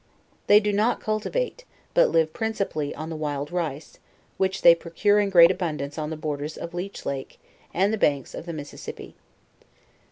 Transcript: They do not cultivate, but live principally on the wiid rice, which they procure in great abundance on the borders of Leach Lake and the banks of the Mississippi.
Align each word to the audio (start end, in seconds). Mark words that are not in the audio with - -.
They 0.47 0.59
do 0.59 0.73
not 0.73 0.99
cultivate, 0.99 1.63
but 1.93 2.09
live 2.09 2.33
principally 2.33 2.95
on 2.95 3.11
the 3.11 3.15
wiid 3.15 3.51
rice, 3.51 3.99
which 4.37 4.63
they 4.63 4.73
procure 4.73 5.19
in 5.19 5.29
great 5.29 5.51
abundance 5.51 5.95
on 5.99 6.09
the 6.09 6.17
borders 6.17 6.57
of 6.57 6.73
Leach 6.73 7.05
Lake 7.05 7.39
and 7.71 7.93
the 7.93 7.99
banks 8.01 8.33
of 8.33 8.47
the 8.47 8.53
Mississippi. 8.53 9.13